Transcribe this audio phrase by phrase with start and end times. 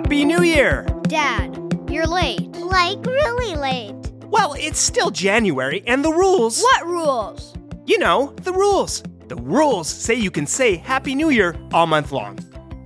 [0.00, 0.86] Happy New Year!
[1.02, 1.54] Dad,
[1.90, 2.50] you're late.
[2.52, 3.94] Like, really late.
[4.28, 6.62] Well, it's still January, and the rules.
[6.62, 7.54] What rules?
[7.84, 9.02] You know, the rules.
[9.28, 12.38] The rules say you can say Happy New Year all month long.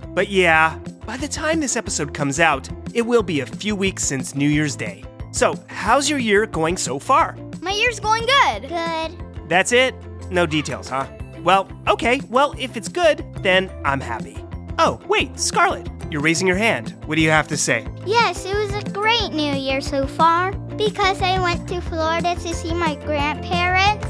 [0.09, 4.03] But yeah, by the time this episode comes out, it will be a few weeks
[4.03, 5.01] since New Year's Day.
[5.31, 7.37] So, how's your year going so far?
[7.61, 8.67] My year's going good.
[8.67, 9.49] Good.
[9.49, 9.95] That's it?
[10.29, 11.07] No details, huh?
[11.43, 14.37] Well, okay, well, if it's good, then I'm happy.
[14.77, 16.95] Oh, wait, Scarlett, you're raising your hand.
[17.05, 17.87] What do you have to say?
[18.05, 22.53] Yes, it was a great New Year so far because I went to Florida to
[22.53, 24.05] see my grandparents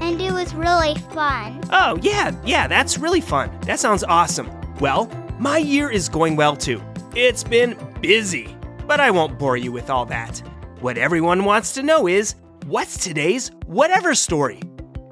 [0.00, 1.60] and it was really fun.
[1.70, 3.50] Oh, yeah, yeah, that's really fun.
[3.62, 4.50] That sounds awesome.
[4.80, 6.82] Well, my year is going well too.
[7.14, 10.38] It's been busy, but I won't bore you with all that.
[10.80, 14.60] What everyone wants to know is what's today's whatever story?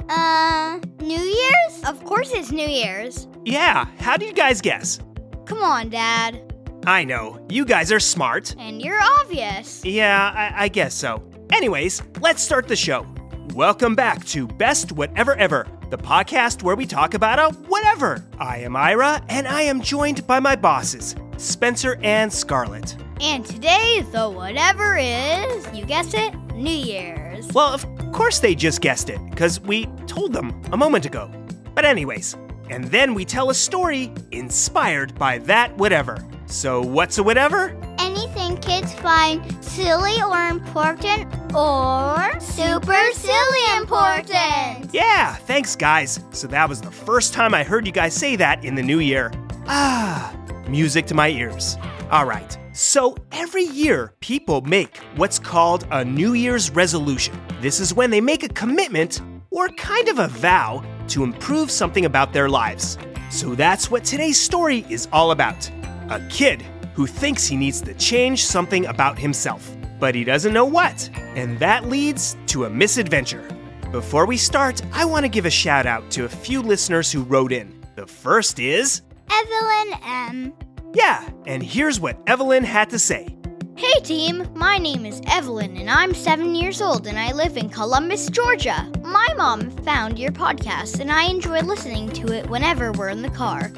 [0.08, 1.84] Uh, New Year's?
[1.84, 3.26] Of course it's New Year's.
[3.44, 5.00] Yeah, how do you guys guess?
[5.46, 6.52] Come on, Dad.
[6.88, 8.56] I know, you guys are smart.
[8.58, 9.84] And you're obvious.
[9.84, 11.22] Yeah, I, I guess so.
[11.52, 13.06] Anyways, let's start the show.
[13.54, 18.24] Welcome back to Best Whatever Ever, the podcast where we talk about a whatever.
[18.40, 22.96] I am Ira, and I am joined by my bosses, Spencer and Scarlett.
[23.20, 27.46] And today, the whatever is, you guessed it, New Year's.
[27.52, 31.30] Well, of course they just guessed it, because we told them a moment ago.
[31.76, 32.36] But, anyways,
[32.70, 36.18] and then we tell a story inspired by that whatever.
[36.46, 37.76] So, what's a whatever?
[37.98, 44.94] Anything kids find silly or important or super silly important.
[44.94, 46.20] Yeah, thanks, guys.
[46.30, 49.00] So, that was the first time I heard you guys say that in the new
[49.00, 49.32] year.
[49.66, 50.34] Ah,
[50.68, 51.76] music to my ears.
[52.10, 52.56] All right.
[52.72, 57.40] So, every year, people make what's called a New Year's resolution.
[57.60, 62.04] This is when they make a commitment or kind of a vow to improve something
[62.04, 62.98] about their lives.
[63.30, 65.70] So, that's what today's story is all about.
[66.10, 66.62] A kid
[66.94, 71.58] who thinks he needs to change something about himself, but he doesn't know what, and
[71.58, 73.46] that leads to a misadventure.
[73.92, 77.22] Before we start, I want to give a shout out to a few listeners who
[77.22, 77.72] wrote in.
[77.96, 80.52] The first is, Evelyn M.
[80.94, 83.36] yeah, and here's what Evelyn had to say.
[83.76, 87.68] Hey team, my name is Evelyn and I'm seven years old and I live in
[87.68, 88.90] Columbus, Georgia.
[89.02, 93.28] My mom found your podcast and I enjoy listening to it whenever we're in the
[93.28, 93.70] car.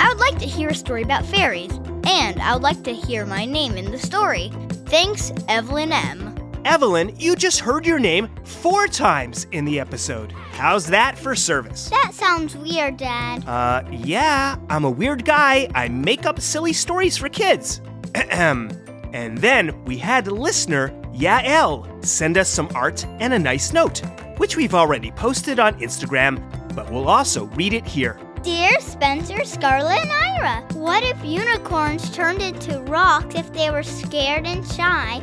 [0.00, 1.72] I would like to hear a story about fairies,
[2.06, 4.50] and I would like to hear my name in the story.
[4.86, 6.34] Thanks, Evelyn M.
[6.64, 10.32] Evelyn, you just heard your name four times in the episode.
[10.52, 11.90] How's that for service?
[11.90, 13.46] That sounds weird, Dad.
[13.46, 15.68] Uh, yeah, I'm a weird guy.
[15.74, 17.82] I make up silly stories for kids.
[18.14, 18.70] Ahem.
[19.12, 24.00] and then we had listener Yael send us some art and a nice note,
[24.38, 26.40] which we've already posted on Instagram,
[26.74, 28.18] but we'll also read it here.
[28.42, 34.46] Dear Spencer, Scarlett, and Ira, what if unicorns turned into rocks if they were scared
[34.46, 35.22] and shy?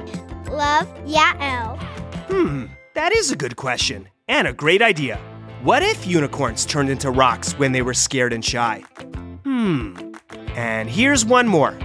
[0.50, 1.78] Love, Yael.
[2.30, 5.18] Hmm, that is a good question and a great idea.
[5.64, 8.84] What if unicorns turned into rocks when they were scared and shy?
[9.44, 10.14] Hmm.
[10.56, 11.78] And here's one more.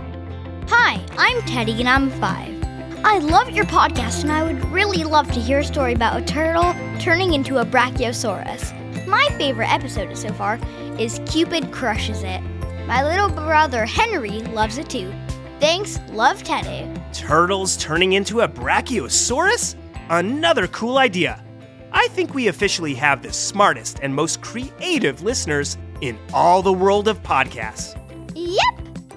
[0.69, 2.63] Hi, I'm Teddy and I'm five.
[3.05, 6.25] I love your podcast and I would really love to hear a story about a
[6.25, 9.07] turtle turning into a brachiosaurus.
[9.07, 10.59] My favorite episode so far
[10.99, 12.41] is Cupid Crushes It.
[12.87, 15.13] My little brother Henry loves it too.
[15.61, 16.91] Thanks, love Teddy.
[17.13, 19.77] Turtles turning into a brachiosaurus?
[20.09, 21.45] Another cool idea.
[21.93, 27.07] I think we officially have the smartest and most creative listeners in all the world
[27.07, 28.01] of podcasts.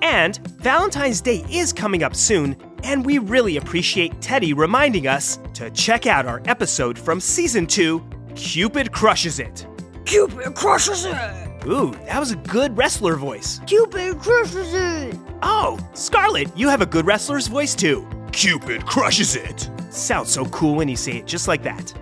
[0.01, 5.69] And Valentine's Day is coming up soon, and we really appreciate Teddy reminding us to
[5.71, 8.03] check out our episode from season 2,
[8.35, 9.65] Cupid Crushes It.
[10.05, 11.65] Cupid crushes it!
[11.65, 13.59] Ooh, that was a good wrestler voice.
[13.67, 15.17] Cupid crushes it!
[15.41, 18.07] Oh, Scarlett, you have a good wrestler's voice too.
[18.31, 19.69] Cupid crushes it.
[19.89, 21.93] Sounds so cool when you say it just like that.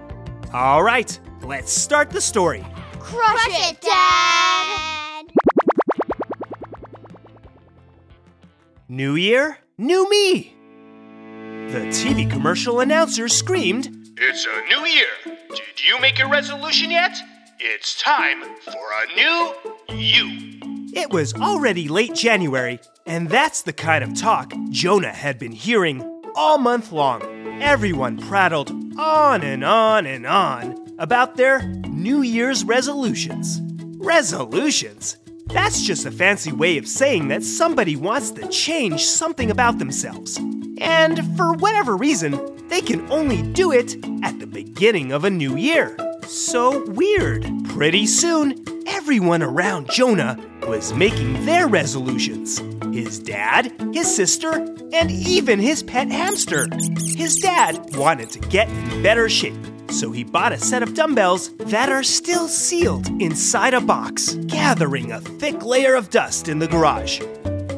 [0.53, 2.63] All right, let's start the story.
[2.99, 5.04] Crush, Crush it, it, Dad.
[8.87, 10.55] New year, new me.
[11.71, 15.07] The TV commercial announcer screamed, It's a new year.
[15.49, 17.17] Did you make a resolution yet?
[17.59, 20.59] It's time for a new you.
[20.93, 26.03] It was already late January, and that's the kind of talk Jonah had been hearing
[26.35, 27.23] all month long.
[27.63, 33.61] Everyone prattled on and on and on about their New Year's resolutions.
[33.97, 35.17] Resolutions?
[35.47, 40.37] That's just a fancy way of saying that somebody wants to change something about themselves.
[40.79, 45.55] And for whatever reason, they can only do it at the beginning of a new
[45.55, 45.95] year.
[46.23, 47.45] So weird.
[47.69, 50.37] Pretty soon, everyone around Jonah
[50.67, 52.61] was making their resolutions
[52.95, 54.53] his dad, his sister,
[54.93, 56.67] and even his pet hamster.
[57.15, 59.59] His dad wanted to get in better shape,
[59.91, 65.11] so he bought a set of dumbbells that are still sealed inside a box, gathering
[65.11, 67.21] a thick layer of dust in the garage.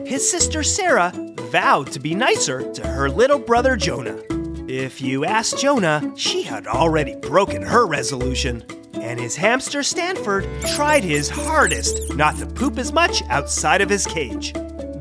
[0.06, 1.12] His sister Sarah
[1.52, 4.22] vowed to be nicer to her little brother Jonah.
[4.68, 8.64] If you ask Jonah, she had already broken her resolution.
[9.02, 14.06] And his hamster Stanford tried his hardest not to poop as much outside of his
[14.06, 14.54] cage.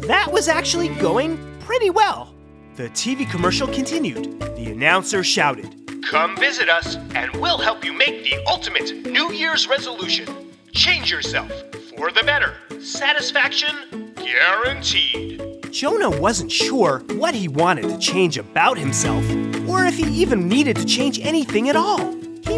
[0.07, 2.35] That was actually going pretty well.
[2.77, 4.41] The TV commercial continued.
[4.57, 9.67] The announcer shouted, Come visit us, and we'll help you make the ultimate New Year's
[9.67, 10.29] resolution.
[10.73, 11.51] Change yourself
[11.97, 12.55] for the better.
[12.81, 15.43] Satisfaction guaranteed.
[15.73, 19.25] Jonah wasn't sure what he wanted to change about himself,
[19.69, 22.16] or if he even needed to change anything at all.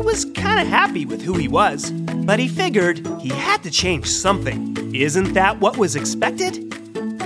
[0.09, 4.07] Was kind of happy with who he was, but he figured he had to change
[4.07, 4.95] something.
[4.95, 6.75] Isn't that what was expected?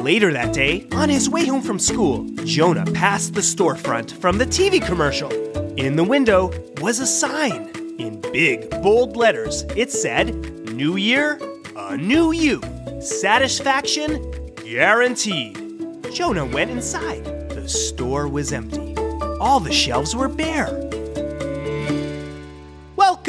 [0.00, 4.44] Later that day, on his way home from school, Jonah passed the storefront from the
[4.44, 5.30] TV commercial.
[5.76, 6.50] In the window
[6.80, 7.70] was a sign.
[8.00, 10.34] In big, bold letters, it said,
[10.72, 11.38] New Year,
[11.76, 12.60] a new you.
[13.00, 15.56] Satisfaction guaranteed.
[16.12, 17.24] Jonah went inside.
[17.50, 18.96] The store was empty.
[19.38, 20.81] All the shelves were bare.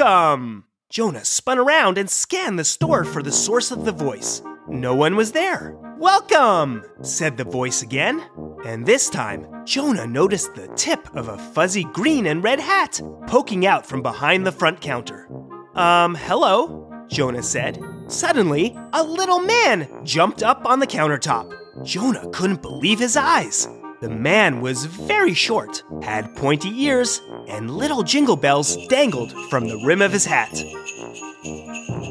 [0.03, 0.65] Welcome!
[0.89, 4.41] Jonah spun around and scanned the store for the source of the voice.
[4.67, 5.77] No one was there.
[5.97, 8.21] Welcome, said the voice again.
[8.65, 13.65] And this time, Jonah noticed the tip of a fuzzy green and red hat poking
[13.65, 15.29] out from behind the front counter.
[15.73, 17.81] Um, hello, Jonah said.
[18.09, 21.55] Suddenly, a little man jumped up on the countertop.
[21.85, 23.69] Jonah couldn't believe his eyes.
[24.01, 29.81] The man was very short, had pointy ears, and little jingle bells dangled from the
[29.85, 30.53] rim of his hat.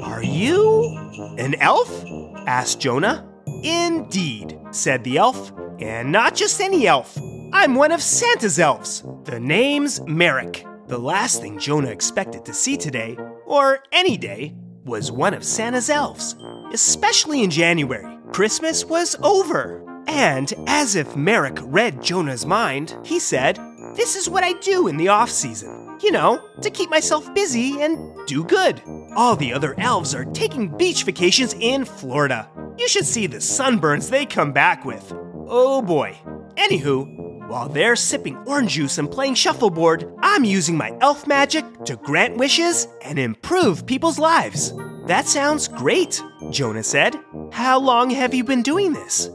[0.02, 0.96] Are you
[1.38, 2.04] an elf?
[2.46, 3.28] asked Jonah.
[3.62, 7.16] Indeed, said the elf, and not just any elf.
[7.52, 9.04] I'm one of Santa's elves.
[9.24, 10.64] The name's Merrick.
[10.88, 14.54] The last thing Jonah expected to see today, or any day,
[14.84, 16.34] was one of Santa's elves,
[16.72, 18.18] especially in January.
[18.32, 19.82] Christmas was over.
[20.08, 23.58] And as if Merrick read Jonah's mind, he said,
[23.94, 25.98] This is what I do in the off season.
[26.00, 28.82] You know, to keep myself busy and do good.
[29.14, 32.48] All the other elves are taking beach vacations in Florida.
[32.78, 35.12] You should see the sunburns they come back with.
[35.46, 36.18] Oh boy.
[36.56, 41.96] Anywho, while they're sipping orange juice and playing shuffleboard, I'm using my elf magic to
[41.96, 44.72] grant wishes and improve people's lives.
[45.06, 47.14] That sounds great, Jonah said.
[47.52, 49.28] How long have you been doing this?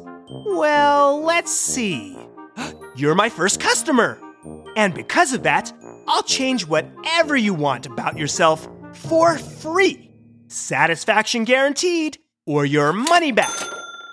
[0.47, 2.17] Well, let's see.
[2.95, 4.19] You're my first customer.
[4.77, 5.73] And because of that,
[6.07, 10.11] I'll change whatever you want about yourself for free.
[10.47, 13.57] Satisfaction guaranteed, or your money back.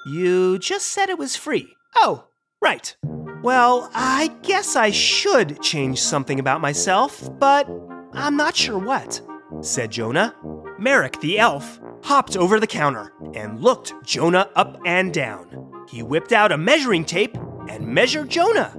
[0.07, 1.69] You just said it was free.
[1.97, 2.25] Oh,
[2.63, 2.97] right.
[3.43, 7.69] Well, I guess I should change something about myself, but
[8.15, 9.21] I'm not sure what,
[9.61, 10.35] said Jonah.
[10.79, 15.85] Merrick the elf hopped over the counter and looked Jonah up and down.
[15.89, 17.37] He whipped out a measuring tape
[17.69, 18.75] and measured Jonah.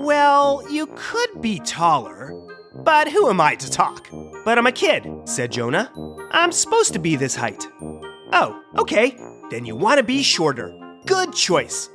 [0.00, 2.32] Well, you could be taller,
[2.74, 4.08] but who am I to talk?
[4.46, 5.92] But I'm a kid, said Jonah.
[6.30, 7.68] I'm supposed to be this height.
[8.32, 9.14] Oh, okay.
[9.50, 10.74] Then you want to be shorter.
[11.04, 11.90] Good choice.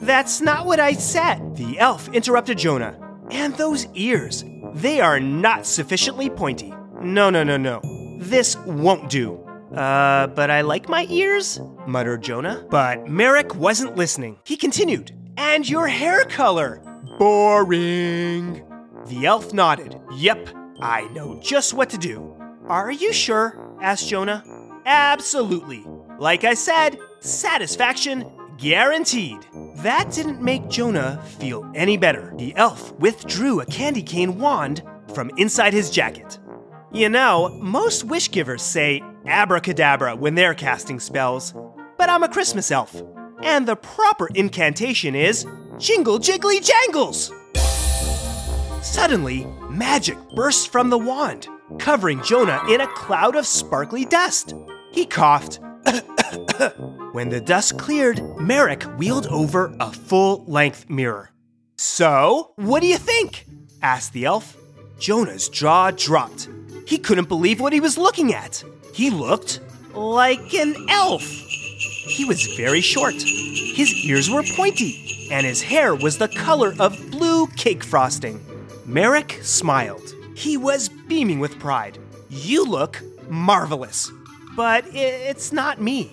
[0.00, 2.96] That's not what I said, the elf interrupted Jonah.
[3.32, 6.72] And those ears, they are not sufficiently pointy.
[7.02, 7.80] No, no, no, no.
[8.20, 9.34] This won't do.
[9.74, 12.64] Uh, but I like my ears, muttered Jonah.
[12.70, 14.38] But Merrick wasn't listening.
[14.44, 16.84] He continued, And your hair color?
[17.18, 18.64] Boring.
[19.06, 20.00] The elf nodded.
[20.14, 22.36] Yep, I know just what to do.
[22.68, 23.58] Are you sure?
[23.82, 24.44] asked Jonah.
[24.86, 25.84] Absolutely.
[26.20, 29.44] Like I said, satisfaction guaranteed.
[29.78, 32.32] That didn't make Jonah feel any better.
[32.36, 36.38] The elf withdrew a candy cane wand from inside his jacket.
[36.92, 41.52] You know, most wish givers say abracadabra when they're casting spells,
[41.96, 43.02] but I'm a Christmas elf,
[43.42, 45.44] and the proper incantation is
[45.78, 47.32] jingle jiggly jangles!
[48.82, 54.54] Suddenly, magic bursts from the wand, covering Jonah in a cloud of sparkly dust.
[54.92, 55.60] He coughed.
[57.12, 61.30] when the dust cleared, Merrick wheeled over a full length mirror.
[61.76, 63.46] So, what do you think?
[63.82, 64.56] asked the elf.
[64.98, 66.48] Jonah's jaw dropped.
[66.86, 68.64] He couldn't believe what he was looking at.
[68.92, 69.60] He looked
[69.94, 71.47] like an elf.
[72.08, 73.14] He was very short.
[73.14, 78.44] His ears were pointy, and his hair was the color of blue cake frosting.
[78.86, 80.14] Merrick smiled.
[80.34, 81.98] He was beaming with pride.
[82.30, 84.10] You look marvelous.
[84.56, 86.10] but it's not me.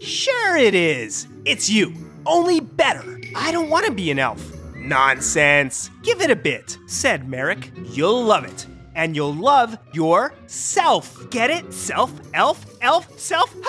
[0.00, 1.26] Sure, it is.
[1.44, 1.92] It's you.
[2.26, 3.20] Only better.
[3.34, 4.40] I don't want to be an elf.
[4.76, 5.90] Nonsense.
[6.04, 7.72] Give it a bit, said Merrick.
[7.86, 8.66] You'll love it.
[8.98, 11.30] And you'll love yourself.
[11.30, 11.72] Get it?
[11.72, 13.54] Self, elf, elf, self?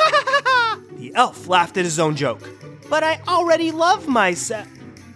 [0.99, 2.41] The elf laughed at his own joke.
[2.89, 4.67] But I already love myself.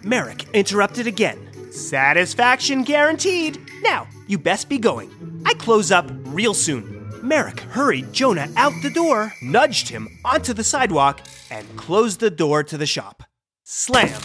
[0.02, 1.38] Merrick interrupted again.
[1.70, 3.60] Satisfaction guaranteed.
[3.82, 5.10] Now, you best be going.
[5.44, 7.10] I close up real soon.
[7.22, 12.62] Merrick hurried Jonah out the door, nudged him onto the sidewalk, and closed the door
[12.62, 13.24] to the shop.
[13.64, 14.22] Slam!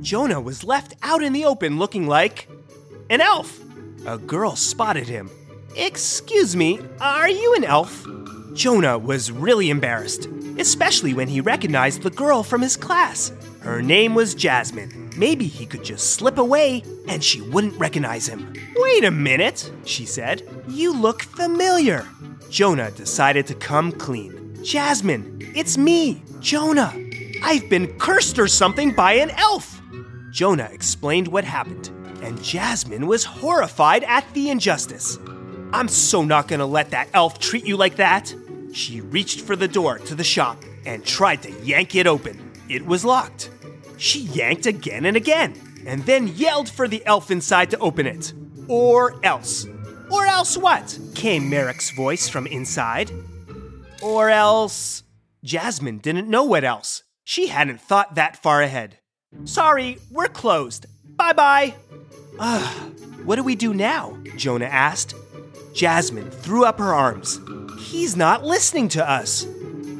[0.00, 2.48] Jonah was left out in the open looking like
[3.08, 3.58] an elf.
[4.06, 5.30] A girl spotted him.
[5.76, 8.06] Excuse me, are you an elf?
[8.54, 10.26] Jonah was really embarrassed,
[10.58, 13.32] especially when he recognized the girl from his class.
[13.60, 15.10] Her name was Jasmine.
[15.16, 18.52] Maybe he could just slip away and she wouldn't recognize him.
[18.76, 20.48] Wait a minute, she said.
[20.66, 22.06] You look familiar.
[22.48, 24.58] Jonah decided to come clean.
[24.64, 26.94] Jasmine, it's me, Jonah.
[27.42, 29.80] I've been cursed or something by an elf.
[30.30, 31.90] Jonah explained what happened,
[32.22, 35.18] and Jasmine was horrified at the injustice.
[35.72, 38.34] I'm so not gonna let that elf treat you like that.
[38.72, 42.52] She reached for the door to the shop and tried to yank it open.
[42.68, 43.50] It was locked.
[43.96, 45.54] She yanked again and again,
[45.86, 48.32] and then yelled for the elf inside to open it.
[48.68, 49.66] Or else.
[50.10, 50.98] Or else what?
[51.14, 53.10] came Merrick's voice from inside.
[54.02, 55.02] Or else.
[55.44, 57.02] Jasmine didn't know what else.
[57.24, 58.98] She hadn't thought that far ahead.
[59.44, 60.86] Sorry, we're closed.
[61.16, 61.74] Bye bye.
[62.42, 62.92] Ugh,
[63.26, 64.16] what do we do now?
[64.36, 65.14] Jonah asked.
[65.74, 67.38] Jasmine threw up her arms.
[67.78, 69.46] He's not listening to us.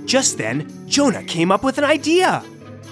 [0.07, 2.43] Just then, Jonah came up with an idea.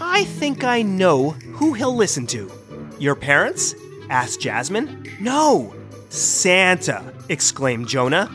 [0.01, 2.53] I think I know who he'll listen to.
[2.99, 3.75] Your parents?
[4.11, 5.17] asked Jasmine.
[5.19, 5.75] No,
[6.11, 8.31] Santa, exclaimed Jonah.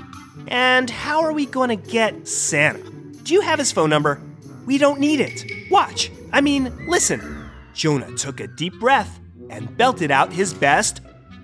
[0.48, 2.90] And how are we going to get Santa?
[3.22, 4.20] Do you have his phone number?
[4.66, 5.46] We don't need it.
[5.70, 6.12] Watch.
[6.32, 7.52] I mean, listen.
[7.76, 9.20] Jonah took a deep breath
[9.54, 11.02] and belted out his best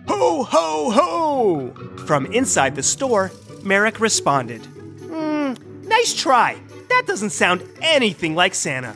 [0.10, 1.98] Ho, ho, ho!
[2.08, 4.66] From inside the store, Merrick responded.
[4.66, 5.54] Hmm,
[5.88, 6.60] nice try.
[6.90, 8.96] That doesn't sound anything like Santa.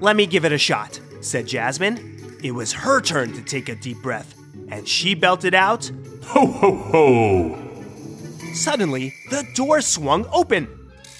[0.00, 2.38] Let me give it a shot, said Jasmine.
[2.42, 4.34] It was her turn to take a deep breath,
[4.68, 5.90] and she belted out,
[6.24, 8.52] Ho, ho, ho!
[8.52, 10.68] Suddenly, the door swung open.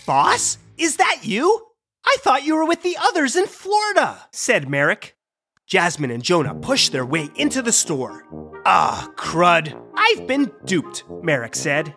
[0.07, 1.67] Boss, is that you?
[2.05, 5.17] I thought you were with the others in Florida, said Merrick.
[5.67, 8.25] Jasmine and Jonah pushed their way into the store.
[8.67, 9.81] Ah, crud.
[9.97, 11.95] I've been duped, Merrick said.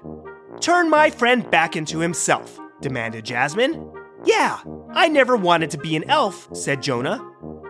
[0.62, 3.91] Turn my friend back into himself, demanded Jasmine.
[4.24, 4.59] Yeah,
[4.93, 7.24] I never wanted to be an elf, said Jonah.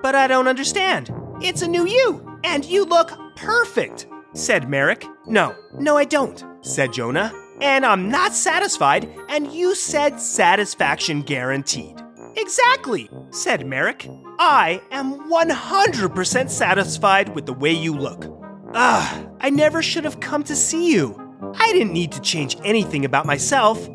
[0.04, 1.12] But I don't understand.
[1.42, 5.04] It's a new you, and you look perfect, said Merrick.
[5.26, 7.34] No, no, I don't, said Jonah.
[7.60, 12.00] And I'm not satisfied, and you said satisfaction guaranteed.
[12.36, 14.08] Exactly, said Merrick.
[14.40, 18.26] I am 100% satisfied with the way you look.
[18.74, 21.20] Ah, I never should have come to see you.
[21.56, 23.90] I didn't need to change anything about myself.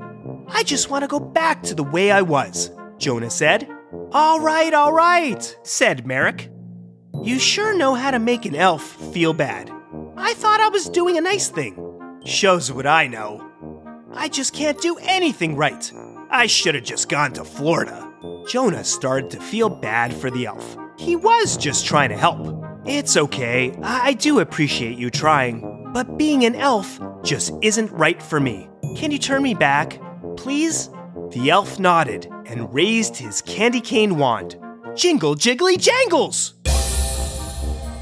[0.49, 3.69] I just want to go back to the way I was, Jonah said.
[4.13, 6.51] All right, all right, said Merrick.
[7.23, 8.83] You sure know how to make an elf
[9.13, 9.71] feel bad.
[10.17, 11.79] I thought I was doing a nice thing.
[12.25, 13.49] Shows what I know.
[14.13, 15.91] I just can't do anything right.
[16.31, 18.12] I should have just gone to Florida.
[18.49, 20.77] Jonah started to feel bad for the elf.
[20.99, 22.63] He was just trying to help.
[22.85, 28.23] It's okay, I I do appreciate you trying, but being an elf just isn't right
[28.23, 28.69] for me.
[28.97, 30.01] Can you turn me back,
[30.37, 30.91] please?
[31.31, 34.59] The elf nodded and raised his candy cane wand.
[34.95, 36.55] Jingle jiggly jangles!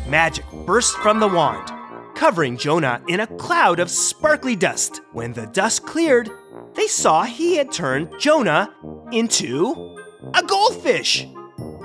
[0.08, 1.70] Magic burst from the wand,
[2.16, 5.00] covering Jonah in a cloud of sparkly dust.
[5.12, 6.28] When the dust cleared,
[6.74, 8.74] they saw he had turned Jonah
[9.12, 9.96] into
[10.34, 11.26] a goldfish.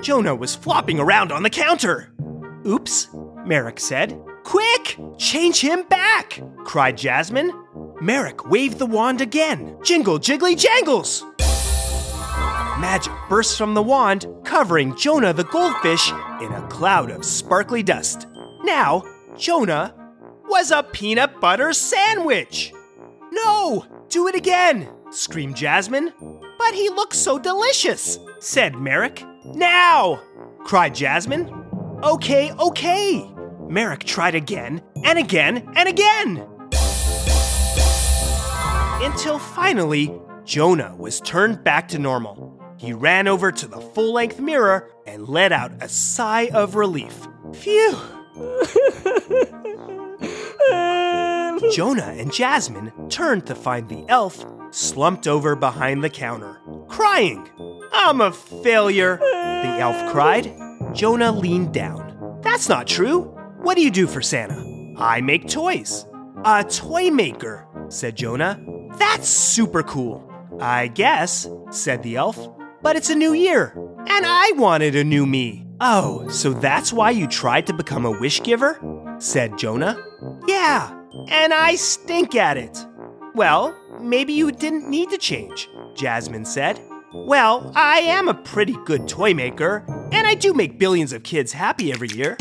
[0.02, 2.12] Jonah was flopping around on the counter.
[2.66, 3.08] Oops,
[3.44, 4.20] Merrick said.
[4.44, 7.52] Quick, change him back, cried Jasmine.
[8.00, 9.76] Merrick waved the wand again.
[9.82, 11.24] Jingle jiggly jangles!
[12.78, 16.10] Magic burst from the wand, covering Jonah the goldfish
[16.42, 18.26] in a cloud of sparkly dust.
[18.64, 19.02] Now,
[19.38, 19.94] Jonah
[20.44, 22.72] was a peanut butter sandwich.
[23.32, 26.12] No, do it again, screamed Jasmine.
[26.66, 29.22] But he looks so delicious, said Merrick.
[29.44, 30.20] Now,
[30.64, 31.48] cried Jasmine.
[32.02, 33.30] Okay, okay.
[33.68, 36.44] Merrick tried again and again and again.
[39.00, 40.12] Until finally,
[40.44, 42.60] Jonah was turned back to normal.
[42.78, 47.28] He ran over to the full length mirror and let out a sigh of relief.
[47.54, 47.96] Phew!
[51.72, 54.44] Jonah and Jasmine turned to find the elf
[54.76, 57.48] slumped over behind the counter, crying.
[57.92, 60.54] I'm a failure, the elf cried.
[60.92, 62.40] Jonah leaned down.
[62.42, 63.22] That's not true.
[63.62, 64.94] What do you do for Santa?
[64.98, 66.04] I make toys.
[66.44, 68.62] A toy maker, said Jonah.
[68.98, 70.30] That's super cool.
[70.60, 72.48] I guess, said the elf.
[72.82, 75.66] But it's a new year, and I wanted a new me.
[75.80, 78.78] Oh, so that's why you tried to become a wish giver?
[79.18, 79.96] said Jonah.
[80.46, 80.94] Yeah,
[81.28, 82.86] and I stink at it.
[83.34, 86.80] Well, maybe you didn't need to change, Jasmine said.
[87.12, 91.52] Well, I am a pretty good toy maker, and I do make billions of kids
[91.52, 92.36] happy every year.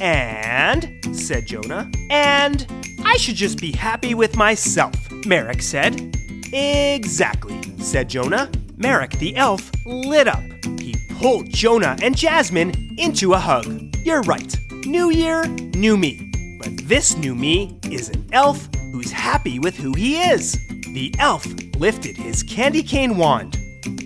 [0.00, 2.66] And, said Jonah, and
[3.04, 4.94] I should just be happy with myself,
[5.26, 6.16] Merrick said.
[6.52, 8.50] Exactly, said Jonah.
[8.76, 10.42] Merrick the elf lit up.
[10.78, 13.94] He pulled Jonah and Jasmine into a hug.
[14.04, 14.56] You're right.
[14.86, 16.58] New year, new me.
[16.58, 20.58] But this new me is an elf who's happy with who he is.
[20.92, 23.58] The elf lifted his candy cane wand.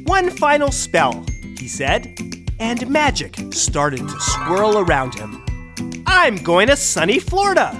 [0.05, 1.25] One final spell,
[1.57, 2.19] he said,
[2.61, 5.43] and magic started to swirl around him.
[6.07, 7.73] I'm going to sunny Florida!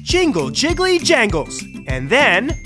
[0.00, 1.60] Jingle jiggly jangles!
[1.88, 2.56] And then.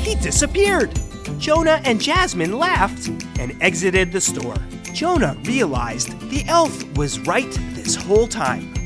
[0.00, 0.92] He disappeared!
[1.38, 3.08] Jonah and Jasmine laughed
[3.40, 4.58] and exited the store.
[4.92, 8.81] Jonah realized the elf was right this whole time.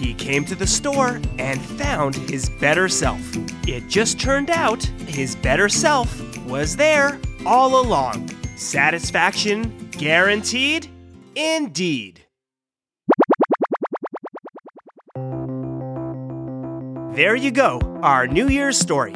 [0.00, 3.20] He came to the store and found his better self.
[3.68, 8.30] It just turned out his better self was there all along.
[8.56, 10.88] Satisfaction guaranteed?
[11.36, 12.24] Indeed.
[17.14, 19.14] There you go, our New Year's story.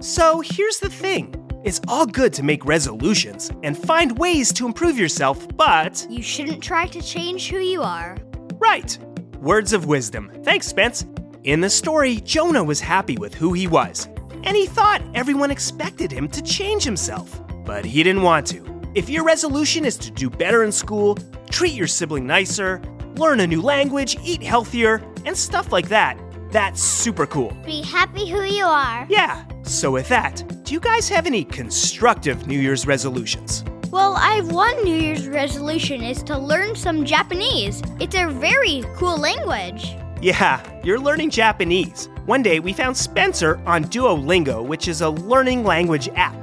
[0.00, 4.98] So here's the thing it's all good to make resolutions and find ways to improve
[4.98, 6.06] yourself, but.
[6.10, 8.18] You shouldn't try to change who you are.
[8.58, 8.98] Right!
[9.46, 10.32] Words of wisdom.
[10.42, 11.06] Thanks, Spence.
[11.44, 14.08] In the story, Jonah was happy with who he was,
[14.42, 17.40] and he thought everyone expected him to change himself.
[17.64, 18.90] But he didn't want to.
[18.96, 21.16] If your resolution is to do better in school,
[21.48, 22.82] treat your sibling nicer,
[23.14, 26.18] learn a new language, eat healthier, and stuff like that,
[26.50, 27.56] that's super cool.
[27.64, 29.06] Be happy who you are.
[29.08, 33.62] Yeah, so with that, do you guys have any constructive New Year's resolutions?
[33.90, 37.82] Well, I have one New Year's resolution is to learn some Japanese.
[38.00, 39.96] It's a very cool language.
[40.20, 42.08] Yeah, you're learning Japanese.
[42.26, 46.34] One day we found Spencer on Duolingo, which is a learning language app,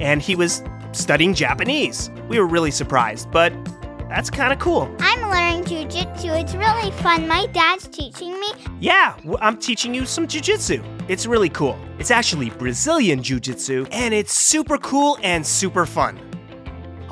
[0.00, 0.62] and he was
[0.92, 2.10] studying Japanese.
[2.28, 3.52] We were really surprised, but
[4.08, 4.94] that's kind of cool.
[5.00, 6.40] I'm learning jujitsu.
[6.40, 7.26] It's really fun.
[7.26, 8.48] My dad's teaching me.
[8.78, 10.84] Yeah, I'm teaching you some jujitsu.
[11.08, 11.78] It's really cool.
[11.98, 16.20] It's actually Brazilian jujitsu, and it's super cool and super fun.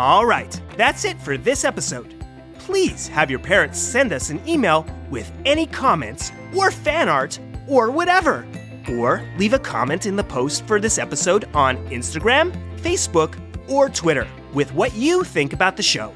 [0.00, 2.14] All right, that's it for this episode.
[2.58, 7.90] Please have your parents send us an email with any comments or fan art or
[7.90, 8.46] whatever.
[8.90, 14.26] Or leave a comment in the post for this episode on Instagram, Facebook, or Twitter
[14.54, 16.14] with what you think about the show.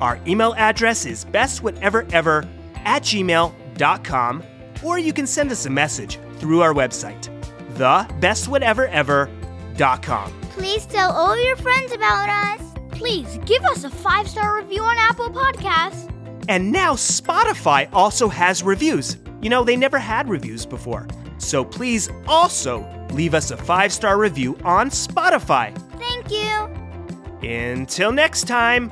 [0.00, 2.48] Our email address is bestwhateverever
[2.84, 4.42] at gmail.com,
[4.82, 7.28] or you can send us a message through our website,
[7.74, 10.32] thebestwhateverever.com.
[10.50, 12.71] Please tell all your friends about us.
[13.02, 16.08] Please give us a five star review on Apple Podcasts.
[16.48, 19.16] And now Spotify also has reviews.
[19.40, 21.08] You know, they never had reviews before.
[21.38, 25.76] So please also leave us a five star review on Spotify.
[25.98, 27.50] Thank you.
[27.50, 28.88] Until next time.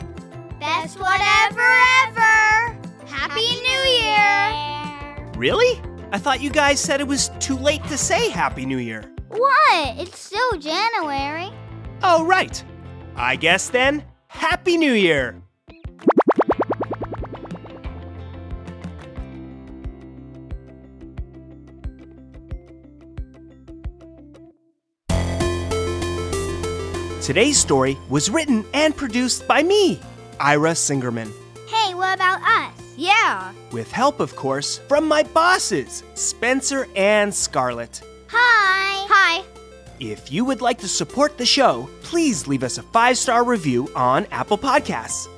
[0.58, 1.70] Best whatever
[2.08, 2.76] ever.
[3.06, 5.30] Happy New Year.
[5.36, 5.80] Really?
[6.10, 9.04] I thought you guys said it was too late to say Happy New Year.
[9.28, 9.98] What?
[10.00, 11.52] It's still January.
[12.02, 12.64] Oh, right.
[13.16, 15.42] I guess then, Happy New Year!
[27.22, 30.00] Today's story was written and produced by me,
[30.40, 31.30] Ira Singerman,
[31.68, 32.72] Hey, what about us?
[32.96, 33.52] Yeah.
[33.70, 38.02] with help, of course, from my bosses, Spencer and Scarlett.
[38.28, 38.89] Hi.
[40.00, 43.86] If you would like to support the show, please leave us a five star review
[43.94, 45.28] on Apple Podcasts.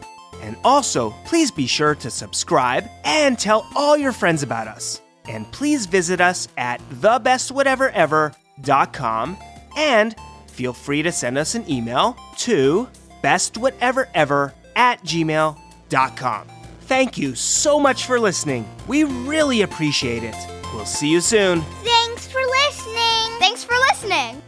[0.41, 5.01] And also, please be sure to subscribe and tell all your friends about us.
[5.29, 9.37] And please visit us at thebestwhateverever.com
[9.77, 10.15] and
[10.47, 12.89] feel free to send us an email to
[13.23, 16.49] bestwhateverever at gmail.com.
[16.83, 18.69] Thank you so much for listening.
[18.87, 20.37] We really appreciate it.
[20.75, 21.63] We'll see you soon.
[21.83, 23.39] Thanks for listening.
[23.39, 24.43] Thanks for listening.